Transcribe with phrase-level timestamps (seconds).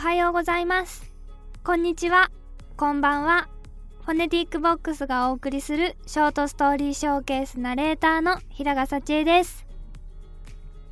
[0.00, 1.12] はようございます。
[1.62, 2.30] こんにちは。
[2.78, 3.50] こんばんは。
[4.06, 9.66] フォネティックボックスがお送りするショートストーリーショーケースナレーターの平賀幸恵です。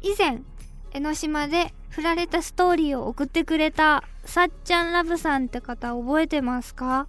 [0.02, 0.42] 以前
[0.92, 7.06] 江ノ島で振られたストーリーを送ってくれたさっちゃんラブさんって方覚えてますか？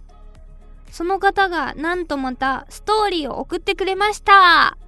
[0.90, 4.78] その方がなんとまたストーリーを送ってくれました。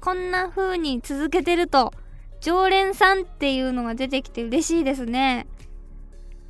[0.00, 1.92] こんな風に続けてると
[2.40, 5.48] 常連さんっていうのが出てきて嬉しいですね。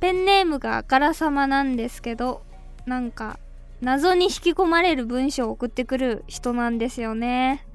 [0.03, 2.43] ペンネームがあからさまなんですけど
[2.85, 3.39] なんか
[3.79, 7.65] 謎に引き込まれる文章を送ってくる人なんですよね。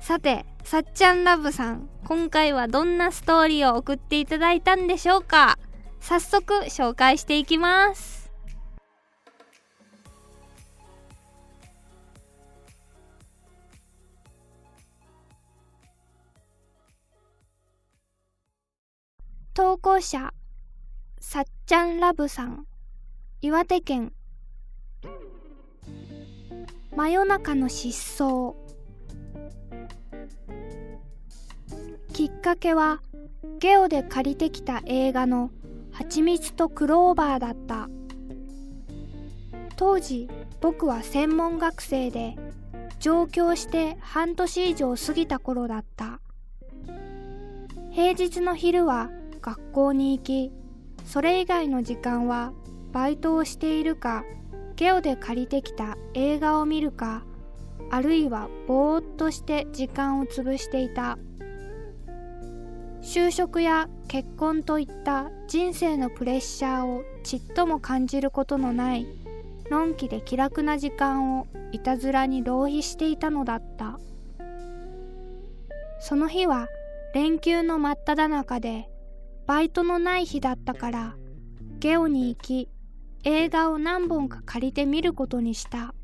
[0.00, 5.56] さてさっちゃんラブさん今回はどんなストーリーを送っていただいたんでしょうか。
[6.00, 8.32] 早速紹介していきます。
[19.54, 20.34] 投稿者
[21.34, 22.64] さっちゃんラブさん。
[23.40, 24.12] 岩手県。
[26.94, 28.54] 真夜中の失踪。
[32.12, 33.02] きっかけは
[33.58, 35.50] ゲオで借りてきた映画の
[35.90, 37.88] 「はちみつとクローバー」だった。
[39.74, 40.28] 当時
[40.60, 42.36] 僕は専門学生で
[43.00, 46.20] 上京して半年以上過ぎた頃だった。
[47.90, 50.52] 平日の昼は学校に行き
[51.04, 52.52] それ以外の時間は
[52.92, 54.24] バイトをしているか
[54.76, 57.24] ゲオで借りてきた映画を見るか
[57.90, 61.18] あるいはぼーっとして時間を潰していた。
[63.02, 69.06] 就職や結婚といった人生のプレッシャーをちっとも感じることのない
[69.70, 73.98] のんきで気楽な時間をいたずらに浪費していたのだった。
[76.00, 76.68] その日は
[77.14, 78.88] 連休の真っ只中で
[79.46, 81.16] バイトのない日だったから
[81.78, 82.68] ゲオに行き
[83.24, 85.94] 映画を何本か借りてみることにした。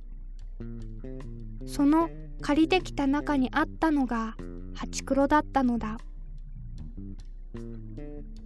[1.66, 4.36] その借りてきた中にあったのが
[4.74, 5.98] ハチクロだったのだ。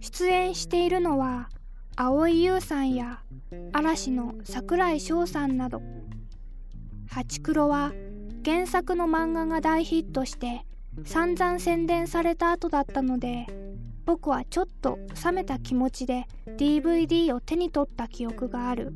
[0.01, 1.49] 出演しているのは
[1.95, 3.21] 蒼井優さんや
[3.73, 5.81] 嵐の櫻井翔さんなど。
[7.09, 7.93] ハチクロは
[8.43, 10.65] 原作の漫画が大ヒットして
[11.05, 13.47] 散々宣伝された後だったので
[14.05, 16.27] 僕はちょっと冷めた気持ちで
[16.57, 18.93] DVD を手に取った記憶がある。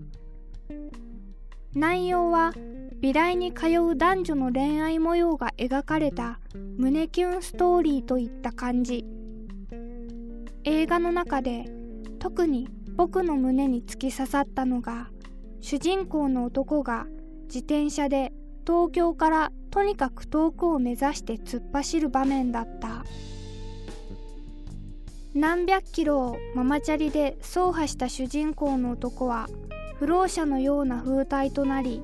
[1.74, 2.53] 内容は
[3.00, 6.40] 美大に通う男女の恋愛模様が描かれた
[6.78, 9.06] 胸キュンストーリーといった感じ。
[10.64, 11.66] 映画の中で
[12.19, 15.09] 特に僕の胸に突き刺さったのが
[15.62, 17.08] 主人公の男が
[17.44, 18.34] 自転車で
[18.68, 23.03] 東京からとにかく遠くを目指して突っ走る場面だった。
[25.36, 29.48] 何百キロをママチャリで走破した主人公の男は
[29.98, 32.02] 不老者のような風体となり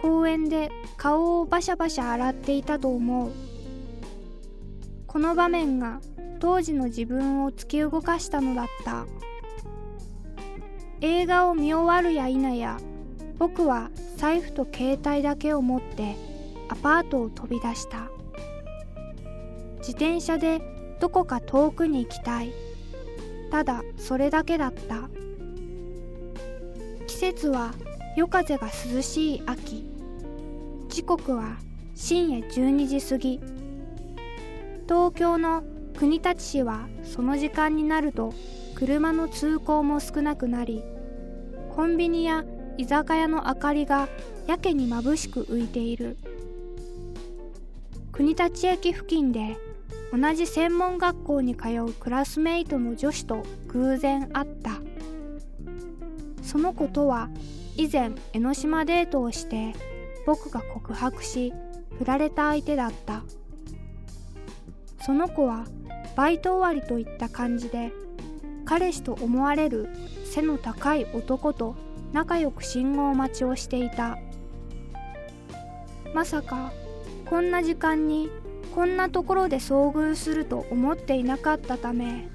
[0.00, 3.32] 公園で顔をバシャバシャ洗っていたと思う。
[5.08, 6.00] この場面が
[6.38, 9.06] 当時の自分を突き動かしたのだった。
[11.00, 12.78] 映画を見終わるや否や
[13.38, 16.14] 僕は財布と携帯だけを持って
[16.68, 18.10] アパートを飛び出した。
[19.78, 20.62] 自転車で
[21.00, 22.52] どこか遠くに行きたい。
[23.50, 25.08] ただそれだけだった。
[27.06, 27.72] 季節は
[28.16, 29.90] 夜風が涼しい秋。
[30.88, 31.56] 時刻は
[31.94, 33.40] 深夜12時過ぎ。
[34.86, 35.62] 東京の
[35.96, 38.32] 国立市はその時間になると
[38.74, 40.82] 車の通行も少なくなり
[41.74, 42.44] コンビニや
[42.76, 44.08] 居酒屋の明かりが
[44.46, 46.16] やけに眩しく浮いている。
[48.12, 49.56] 国立駅付近で
[50.12, 54.72] 同じ専門学校に通うクラスメイトの女子と偶然会った。
[56.42, 57.30] その子とは
[57.76, 59.72] 以前江ノ島デートをして
[60.26, 61.52] 僕が告白し
[61.98, 63.22] 振られた相手だった。
[65.00, 65.64] その子は
[66.16, 67.92] バイト終わりといった感じで
[68.64, 69.88] 彼氏と思われる
[70.24, 71.76] 背の高い男と
[72.12, 74.18] 仲良く信号待ちをしていた。
[76.12, 76.72] まさか
[77.26, 78.28] こんな時間に
[78.74, 82.28] こんなところで遭遇すると思っていなかったため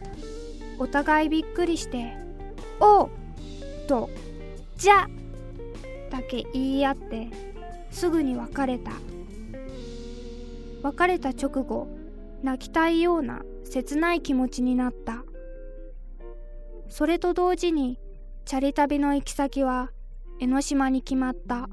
[0.78, 2.14] お互いびっくりして
[2.80, 3.10] 「おう!」
[3.88, 4.10] と
[4.78, 5.08] 「じゃ!」
[6.12, 7.30] だけ言い合って
[7.92, 8.92] すぐに別れた
[10.84, 11.88] 別れた直後
[12.44, 15.24] 泣きたいような切ない気持ちになった
[16.90, 18.00] それと同時に
[18.46, 19.92] チャリ旅の行き先は
[20.40, 21.70] 江ノ島に決まった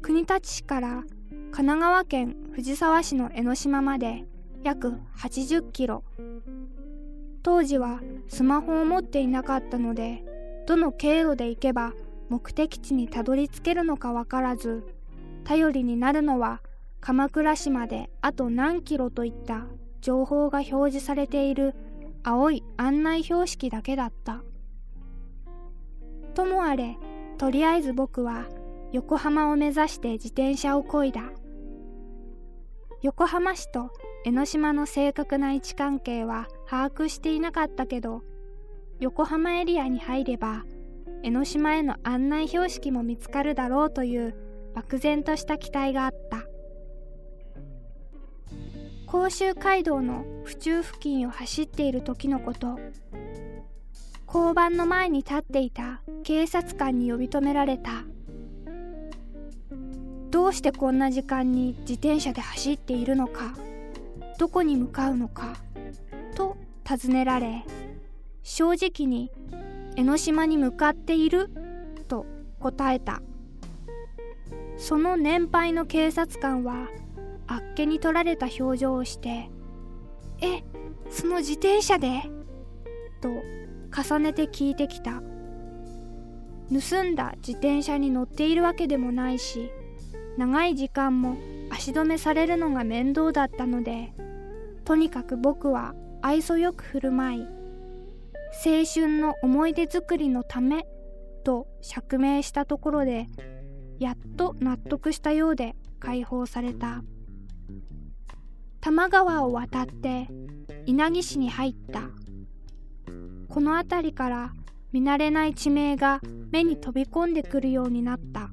[0.00, 1.04] 国立市から
[1.52, 4.24] 神奈川県藤沢市の江ノ島まで
[4.64, 6.02] 約80キロ
[7.42, 10.24] 当時はスマホを持っていなかったので
[10.66, 11.92] どの経路で行けば
[12.30, 14.82] 目的地にたどり着けるのかわからず
[15.44, 16.62] 頼りになるのは
[17.00, 19.66] 鎌倉市まであと何キロといった
[20.00, 21.74] 情報が表示されている
[22.22, 24.42] 青い案内標識だけだった。
[26.34, 26.96] ともあれ、
[27.36, 28.46] とりあえず僕は
[28.92, 31.24] 横浜を目指して自転車をこいだ。
[33.02, 33.90] 横浜市と
[34.24, 38.22] 江ノ島の正確な位置関係は把握していなかったけど、
[39.00, 40.64] 横浜エリアに入れば
[41.24, 44.36] 江ノ島への案内標識も見つかるだろうという
[44.76, 46.46] 漠然とした期待があった。
[49.06, 52.78] 甲州街道の府中付近を走っている時のこと
[54.26, 58.04] 交番の前に立っていた警察官に呼び止められた
[60.32, 63.54] どうしてこんな時間に自転車で走っているのか
[64.38, 65.56] どこに向かうのか
[66.34, 67.64] と尋ねられ
[68.42, 69.30] 正直に
[69.94, 71.50] 江ノ島に向かっている？
[72.08, 72.24] と
[72.58, 73.20] 答えた。
[74.78, 76.88] その年配の警察官は
[77.46, 79.50] あっけに取られた表情をして
[80.40, 80.64] 「え
[81.10, 82.22] その自転車で?」
[83.20, 83.28] と
[83.94, 85.22] 重ねて聞いてきた。
[86.72, 89.70] 盗んだ自転車に乗っているわけでもないし
[90.38, 91.36] 長い時間も
[91.70, 94.12] 足止めされるのが面倒だったので
[94.84, 97.46] とにかく僕は愛想よく振る舞い
[98.64, 100.86] 青春の思い出作りのため
[101.44, 103.26] と釈明したところで
[103.98, 107.02] やっと納得したようで解放された。
[108.80, 110.26] 多摩川を渡って
[110.86, 112.10] 稲城市に入った。
[113.48, 114.52] この辺りから
[114.92, 116.20] 見慣れない地名が
[116.50, 118.50] 目に飛び込んでくるようになった。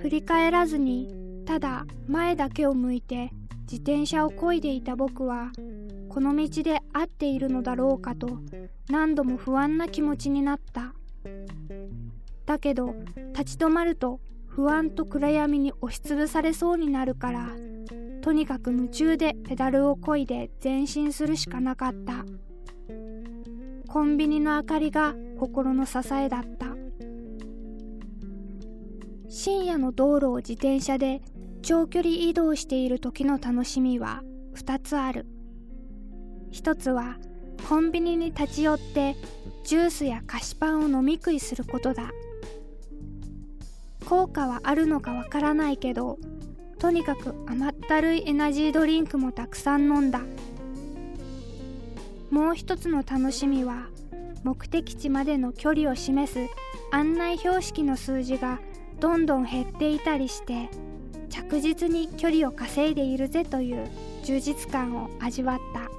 [0.00, 1.08] 振り返らずに
[1.46, 3.30] ただ前だけを向いて
[3.70, 5.50] 自転車を漕いでいた僕は
[6.08, 8.38] この道で合っているのだろうかと
[8.88, 10.94] 何度も不安な気持ちになった。
[12.46, 12.94] だけど
[13.36, 17.50] 立ち止まると不安と暗闇に押しつぶされそうになるから
[18.22, 22.24] とにかく夢中でペダルを漕いで前進するしかなかった。
[23.88, 26.67] コンビニの明かりが心の支えだった。
[29.28, 31.20] 深夜の道路を自転車で
[31.62, 34.22] 長距離移動している時の楽しみは
[34.56, 35.26] 2つある。
[36.50, 37.18] 一つは
[37.68, 39.16] コンビニに立ち寄って
[39.64, 42.10] ジュースや菓子パンを飲み食いすることだ。
[44.06, 46.18] 効果はあるのかわからないけど
[46.78, 50.22] とにかく甘ったるいエナジードリンクもたくさん飲んだ。
[52.30, 53.88] もう一つの楽しみは
[54.44, 56.38] 目的地までの距離を示す
[56.90, 58.60] 案内標識の数字が
[59.00, 60.68] どんどん減っていたりして
[61.28, 63.88] 着実に距離を稼いでいるぜという
[64.24, 65.90] 充実感を味わった。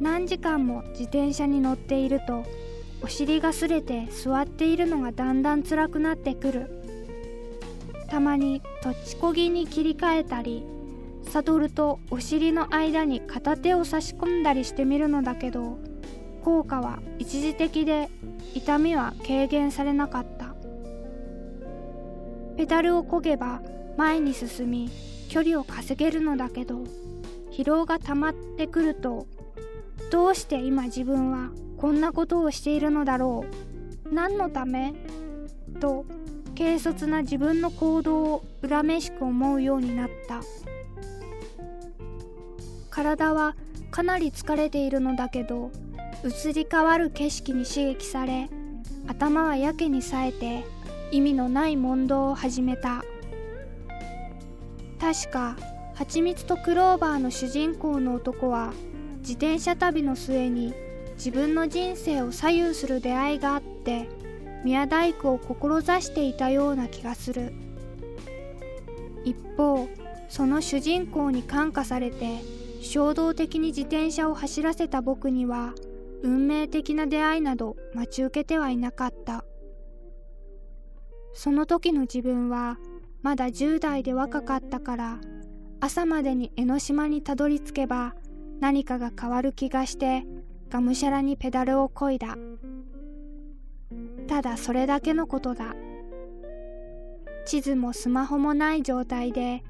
[0.00, 2.44] 何時間も自転車に乗っていると
[3.02, 6.82] お尻がすれて座っているのがだんだん辛くなってくる。
[8.08, 10.64] たまにとっちこぎに切り替えたり
[11.30, 15.78] サドルとお尻の間に片手を差し込んだりしてみるのだけど
[16.42, 18.10] 効果は一時的で
[18.54, 20.41] 痛みは軽減されなかった。
[22.62, 23.60] ペダルをこげば
[23.96, 24.88] 前に進み
[25.28, 26.84] 距離を稼げるのだけど
[27.50, 29.26] 疲労が溜まってくると
[30.12, 33.44] どうして今自分はこんなことをしているのだろ
[34.06, 34.94] う何のため
[35.80, 36.04] と
[36.56, 40.42] 軽率な自分の行動を恨めしく思うようになった。
[42.90, 43.56] 体は
[43.90, 45.72] かなり疲れているのだけど
[46.22, 48.48] 移り変わる景色に刺激され
[49.08, 50.64] 頭はやけに冴えて
[51.12, 53.04] 意味のない問答を始めた。
[54.98, 55.56] 確か
[55.94, 58.72] 「はちみつとクローバー」の主人公の男は
[59.18, 60.72] 自転車旅の末に
[61.16, 64.08] 自分の人生を左右する出会いがあって
[64.64, 67.52] 宮大工を志していたような気がする。
[69.24, 69.88] 一方
[70.30, 72.40] その主人公に感化されて
[72.80, 75.74] 衝動的に自転車を走らせた僕には
[76.22, 79.44] 運命的な出会いなど待ち受けてはいなかった。
[81.34, 82.78] その時の自分は
[83.22, 85.20] まだ10代で若かったから
[85.80, 88.14] 朝までに江ノ島にたどり着けば
[88.60, 90.24] 何かが変わる気がして
[90.70, 92.36] がむしゃらにペダルをこいだ。
[94.26, 95.74] ただそれだけのことだ。
[97.44, 99.64] 地図もスマホもない状態で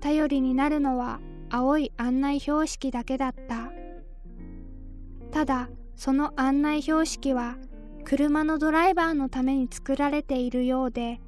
[0.00, 3.72] 頼りになるのは青い案内標識だけだった。
[5.30, 7.56] ただその案内標識は
[8.04, 11.20] 車のドライバーのために作られているようで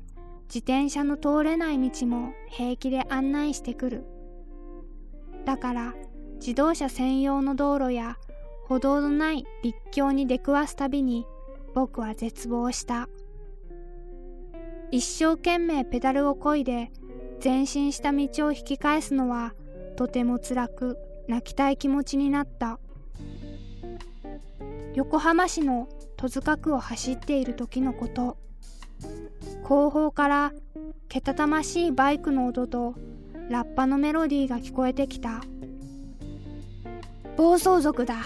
[0.48, 4.04] 自転車の通れない道も平気で案内してくる。
[5.44, 5.94] だから
[6.34, 8.18] 自動車専用の道路や
[8.66, 11.26] 歩道のない立教に出くわすたびに
[11.74, 13.08] 僕は絶望した。
[14.90, 16.90] 一生懸命ペダルをこいで
[17.42, 19.54] 前進した道を引き返すのは
[19.96, 22.78] とても辛く泣きたい気持ちになった。
[24.94, 28.36] 横浜市の戸塚区を走っている時のこと。
[29.62, 30.52] 後方から
[31.08, 32.94] けたたましいバイクの音と
[33.48, 35.42] ラッパのメロディーが聞こえてきた。
[37.36, 38.22] 暴走族だ。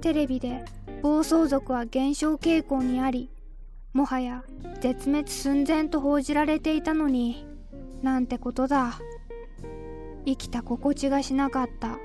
[0.00, 0.64] テレビで
[1.02, 3.30] 暴走族は減少傾向にあり
[3.92, 4.44] もはや
[4.80, 7.46] 絶滅寸前と報じられていたのに
[8.02, 8.98] なんてことだ。
[10.26, 11.98] 生きた心地がしなかった。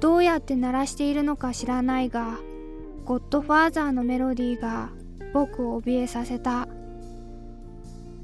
[0.00, 2.38] どうやって鳴らしているのか知らないが
[3.04, 4.88] ゴッドファーザーのメロディーが
[5.34, 6.66] 僕を怯えさせた。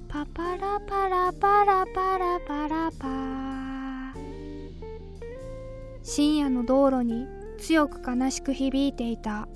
[0.09, 4.15] パパラパラパラパラパラパ
[6.03, 7.27] 深夜の道路に
[7.59, 9.49] 強く悲しく響いていた。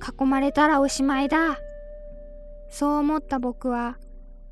[0.00, 1.58] 囲まれたらおしまいだ。
[2.70, 3.98] そう思った僕は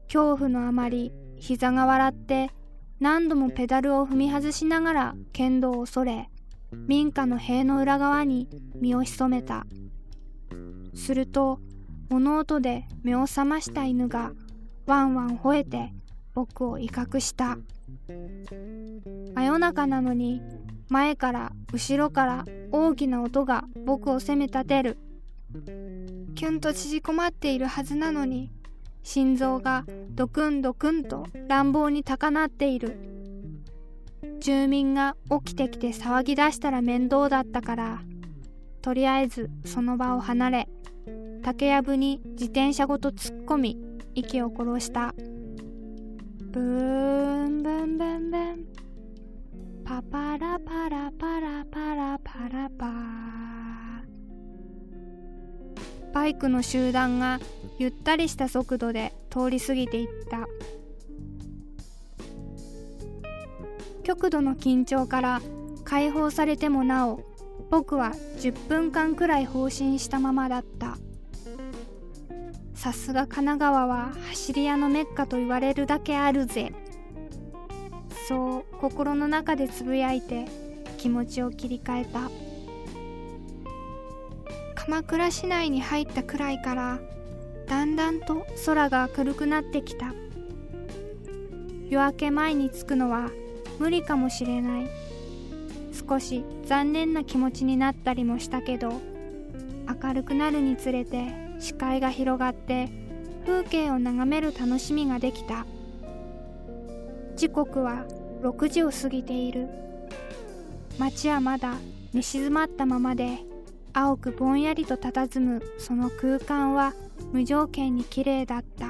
[0.08, 2.50] 恐怖のあまり膝が笑って
[3.00, 6.28] 何度もペダルを踏み外しながら剣道を恐れ
[6.86, 9.66] 民家の塀の裏側に身を潜めた。
[10.94, 11.60] すると
[12.10, 14.32] 物音で目を覚ました犬が
[14.86, 15.92] ワンワン吠えて
[16.34, 17.58] 僕を威嚇した。
[19.34, 20.42] 真夜中なのに
[20.88, 24.98] 前から後ろから大きな音が僕を責め立てる。
[26.34, 28.50] キュンと縮こまっているはずなのに
[29.02, 33.11] 心臓がドクンドクンと乱暴に高鳴っている。
[34.42, 38.02] 住民が起きてきて騒ぎ出したら面倒だったから
[38.82, 40.68] とりあえずその場を離れ
[41.42, 43.78] 竹やぶに自転車ごと突っ込み
[44.14, 45.14] 息を殺した。
[46.52, 48.66] ブーンブンブンブン。
[49.84, 52.92] パパラパラパラパラパラパ
[56.12, 57.40] バイクの集団が
[57.78, 60.46] ゆったりした速度で通り過ぎていった。
[64.02, 65.40] 極度の緊張から
[65.84, 67.20] 解放されてもなお
[67.70, 70.98] 僕は10分間くらい放心したままだった。
[72.74, 76.72] さすが神奈川は走り屋のメッカと言われるだけあるぜ。
[78.28, 80.46] そう心の中でつぶやいて
[80.98, 82.30] 気持ちを切り替えた。
[84.74, 86.98] 鎌倉市内に入ったくらいから
[87.68, 90.12] だんだんと空が明るくなってきた。
[91.88, 93.30] 夜明け前に着くのは
[93.82, 94.86] 無理かもしれない。
[96.08, 98.92] 少し残念な気持ちになったりもしたけど
[100.02, 101.26] 明るくなるにつれて
[101.58, 102.88] 視界が広がって
[103.44, 105.66] 風景を眺める楽しみができた。
[107.34, 108.06] 時刻は
[108.42, 109.68] 6時を過ぎている。
[111.00, 111.74] 街はまだ
[112.14, 113.38] 寝静まったままで
[113.92, 116.94] 青くぼんやりと佇むその空間は
[117.32, 118.86] 無条件に綺麗だった。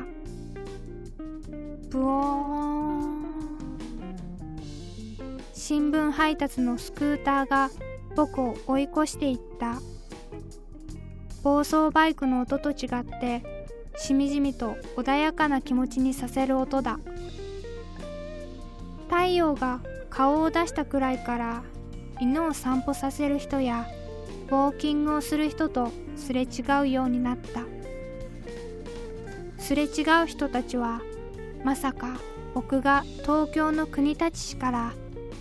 [1.89, 2.72] ブオーン。
[5.65, 7.71] 新聞配達のスクーターが
[8.17, 9.81] 僕を追い越していった。
[11.45, 16.99] 暴走バイクの音と違ってしみじみと穏やかな気持ちにさせる音だ。
[19.09, 19.79] 太陽が
[20.11, 21.63] 顔を出したくらいから
[22.21, 23.87] 犬を散歩させる人や
[24.49, 26.49] ウォーキングをする人とすれ違
[26.81, 27.61] うようになった。
[29.63, 31.03] すれ違う人たちは
[31.63, 32.17] まさか
[32.53, 34.93] 僕が東京の国立市から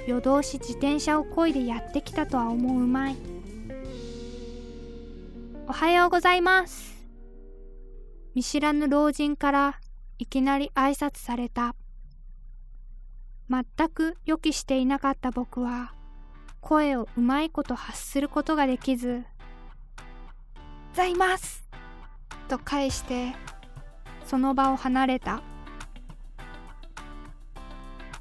[0.07, 3.17] 夜通し自転車をこいでやってきたとは思うまい。
[5.67, 7.05] おはようございます。
[8.33, 9.79] 見知らぬ老人から
[10.17, 11.75] いきなり挨拶された。
[13.49, 15.93] 全く予期していなかった僕は
[16.61, 19.25] 声をうまいこと発することができず
[20.93, 21.67] 「ざいます!」
[22.47, 23.33] と返して
[24.25, 25.41] その場を離れた。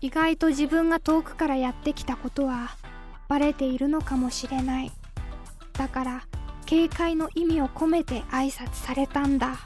[0.01, 2.71] 意外と自分が遠くからやってきたことは
[3.29, 4.93] バレているのかもしれない。
[5.75, 6.23] だから
[6.67, 9.59] 警戒の意味を込めて挨拶されたんだ。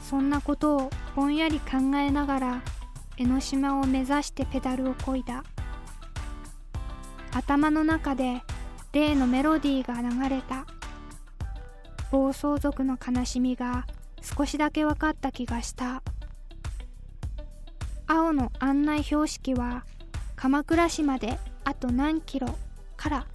[0.00, 2.62] そんなことをぼんやり考えながら
[3.16, 5.42] 江ノ島を目指してペダルをこいだ。
[7.32, 8.42] 頭の中で
[8.92, 10.66] 例のメロディーが流れた。
[12.10, 13.86] 暴走族の悲しみが
[14.22, 16.02] 少しだけ分かった気がした。
[18.08, 19.84] 青の案内標識は
[20.36, 22.46] 鎌倉市まであと何キロ
[22.96, 23.26] から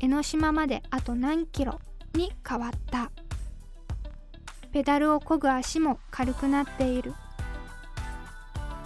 [0.00, 1.78] 江ノ島まであと何キロ
[2.14, 3.10] に変わった。
[4.72, 7.12] ペダルを漕ぐ足も軽くなっている。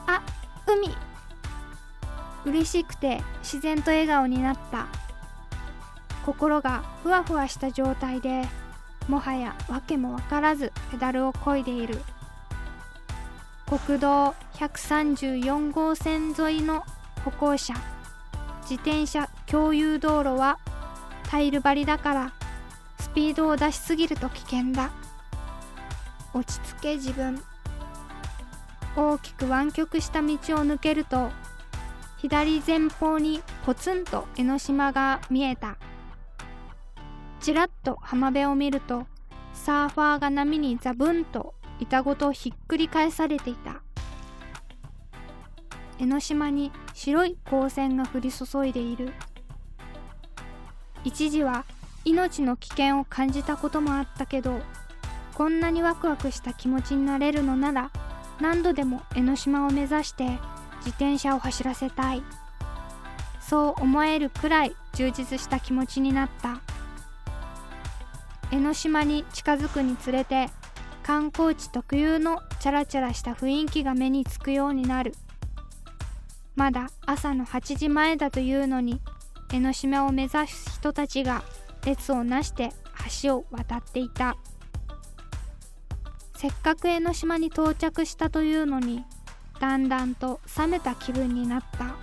[0.07, 0.23] あ
[0.67, 0.95] 海。
[2.45, 4.87] 嬉しくて自然と笑顔になった。
[6.27, 8.43] 心がふわふわした状態で
[9.09, 12.01] もはや訳も分からずペダルをこいでいる。
[13.69, 16.85] 国道134号線沿いの
[17.23, 17.75] 歩行者
[18.63, 20.59] 自転車共有道路は
[21.25, 22.33] タイル張りだから
[22.99, 24.91] スピードを出しすぎると危険だ。
[26.33, 27.43] 落ち着け自分。
[28.97, 31.31] 大きく湾曲した道を抜けると
[32.17, 35.77] 左前方にポツンと江ノ島が見えた。
[37.41, 39.07] ちらっと浜辺を見ると
[39.53, 43.83] サーファーが波にザブンと板ごとひっくり返されていた。
[45.99, 49.13] 江ノ島に白い光線が降り注いでいる。
[51.05, 51.65] 一時は
[52.05, 54.61] 命の危険を感じたこともあったけど
[55.35, 57.91] こんなにワクワクした気持ちになれるのなら
[58.41, 60.25] 何度でも江ノ島を目指して
[60.79, 62.23] 自転車を走らせたい。
[63.41, 66.61] そう思えるくらい充実した気持ちになった。
[68.51, 70.51] 江ノ島に近づくにつれて
[71.09, 75.15] 観光地特有のチャラチャラした雰囲気が目につくようになる。
[76.55, 79.01] まだ朝の8時前だというのに
[79.51, 81.43] 江ノ島を目指す人たちが
[81.87, 82.75] 列をなして
[83.23, 84.37] 橋を渡っていた。
[86.37, 89.03] せっかく江ノ島に到着したというのに
[89.61, 91.97] だんだんと冷めた気分になった。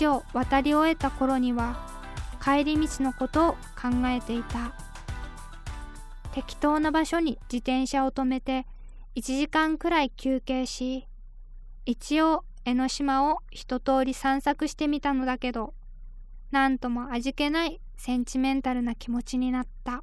[0.00, 1.76] 橋を渡り終えた頃には
[2.42, 4.83] 帰り道のことを考えていた。
[6.34, 8.66] 適当な場所に自転車を止めて
[9.14, 11.06] 1時間くらい休憩し
[11.86, 15.74] 一応江ノ島を一通り散策してみたのだけど
[16.50, 20.02] なんとも味気ないセンチメンタルな気持ちになった。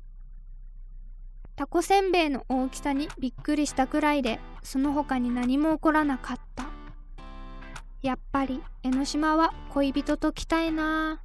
[1.56, 6.66] タコせんべいの大きさにびっくりしたくらいでその他に何も起こらなかった。
[8.02, 11.22] やっぱり江ノ島は恋人と来たいな。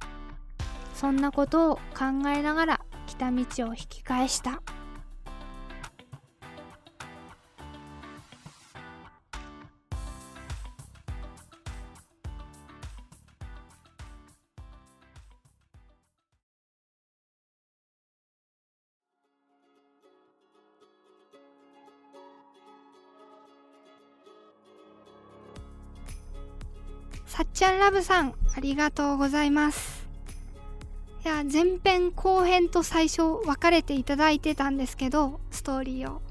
[0.93, 4.61] そんなことを考えながら来た道を引き返した。
[27.87, 30.05] ラブさん、ありがとうございます。
[31.23, 36.21] いや、前編後編と最初分かれていただいてたんですけど、ストーリーを。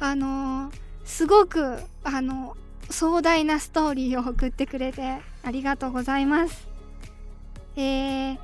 [0.00, 0.72] あのー、
[1.04, 2.56] すごく、あの、
[2.88, 6.66] 壮大なストーリーを送ってくれてありがとうございます。
[7.76, 8.38] えー、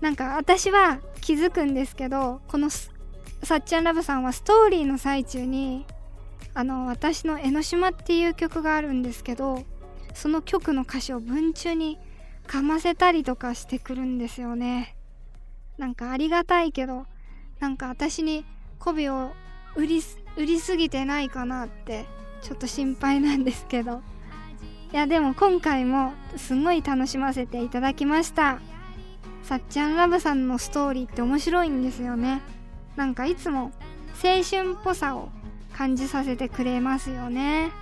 [0.00, 2.88] なんか私は気づくんですけど、このさ
[3.58, 5.86] っちゃんラブさんはストーリーの最中に、
[6.54, 9.62] あの、私の江ノ島っていう曲があるんですけど、
[10.14, 11.98] その曲の歌詞を文中に
[12.46, 14.96] かませたりとかしてくるんですよね。
[15.76, 17.06] なんかありがたいけど
[17.60, 18.46] なんか私に
[18.78, 19.32] 媚びを
[19.76, 20.02] 売り
[20.36, 22.06] 売りすぎてないかなって
[22.42, 24.02] ちょっと心配なんですけど。
[24.92, 28.60] いやでも今回もすごい楽しませていただきました。
[29.42, 32.42] さっちゃんラブさんのストーリーって面白いんですよね。
[32.94, 33.72] なんかいつも
[34.22, 35.30] 青春っぽさを
[35.72, 37.72] 感じさせてくれますよね。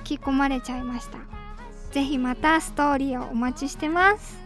[0.00, 1.39] 引き込まれちゃいました。
[1.90, 4.38] ぜひまたストーリーをお待ちしてます。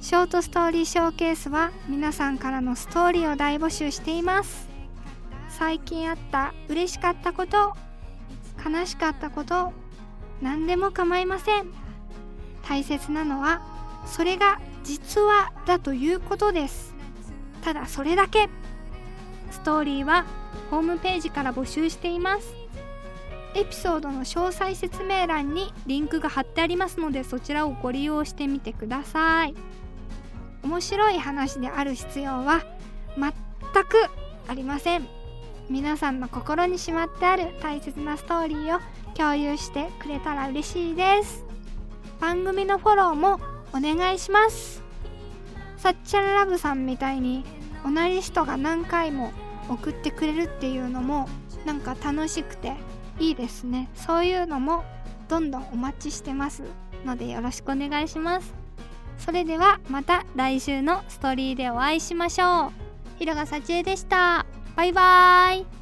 [0.00, 4.68] ショートストーリーショーケースは皆さんからのストーリーを大募集しています。
[5.48, 7.74] 最近あった嬉しかったこと
[8.64, 9.72] 悲しかったこと
[10.40, 11.66] 何でも構いません。
[12.62, 13.60] 大切なのは
[14.06, 16.94] それが実はだということです。
[17.62, 18.48] ただそれだけ。
[19.50, 20.24] ストーリーは
[20.70, 22.59] ホームページから募集しています。
[23.54, 29.54] エピソードの詳細説明欄にリンクが貼ってありますのでそちらをご利用してみてください。
[30.62, 32.62] 面白い話である必要は
[33.16, 33.32] 全
[33.84, 33.96] く
[34.46, 35.06] ありません。
[35.68, 38.80] 皆さんの心にしまってある大切なストーリーを
[39.14, 41.44] 共有してくれたら嬉しいです。
[42.20, 43.40] 番組のフォローも
[43.72, 44.82] お願いします。
[45.76, 47.44] さっちゃんラブさんみたいに
[47.84, 49.32] 同じ人が何回も
[49.68, 51.28] 送ってくれるっていうのも
[51.64, 52.74] なんか楽しくて
[53.20, 53.88] いいですね。
[53.94, 54.82] そういうのも
[55.28, 56.64] どんどんお待ちしてます
[57.04, 58.52] のでよろしくお願いします。
[59.18, 62.70] それではまた来週のストーリーでお会いしましょう。
[63.18, 64.46] ひろがさちえでした。
[64.74, 65.79] バイバーイ。